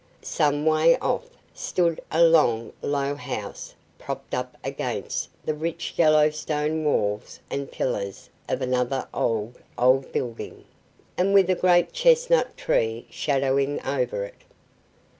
[0.23, 6.83] Some way off stood a long low house propped up against the rich yellow stone
[6.83, 10.65] walls and pillars of another old, old building,
[11.19, 14.41] and with a great chestnut tree shadowing over it.